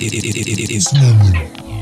It, 0.00 0.14
it, 0.14 0.70
is 0.70 0.92
moment. 0.94 1.77